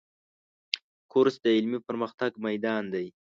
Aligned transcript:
کورس 1.11 1.35
د 1.45 1.47
علمي 1.57 1.79
پرمختګ 1.87 2.31
میدان 2.45 2.83
دی. 2.93 3.07